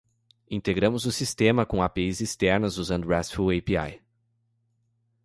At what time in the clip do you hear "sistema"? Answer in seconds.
1.11-1.63